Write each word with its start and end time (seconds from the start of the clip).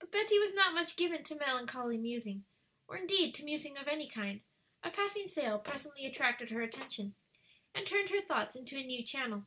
But 0.00 0.12
Betty 0.12 0.38
was 0.38 0.52
not 0.52 0.74
much 0.74 0.96
given 0.96 1.24
to 1.24 1.34
melancholy 1.34 1.96
musing, 1.96 2.44
or 2.86 2.98
indeed 2.98 3.34
to 3.36 3.42
musing 3.42 3.78
of 3.78 3.88
any 3.88 4.06
kind; 4.06 4.42
a 4.82 4.90
passing 4.90 5.26
sail 5.28 5.58
presently 5.58 6.04
attracted 6.04 6.50
her 6.50 6.60
attention 6.60 7.14
and 7.74 7.86
turned 7.86 8.10
her 8.10 8.20
thoughts 8.20 8.54
into 8.54 8.76
a 8.76 8.84
new 8.84 9.02
channel. 9.02 9.46